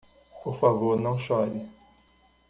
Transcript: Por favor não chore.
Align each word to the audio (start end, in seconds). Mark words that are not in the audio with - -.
Por 0.43 0.57
favor 0.59 0.99
não 0.99 1.15
chore. 1.19 1.61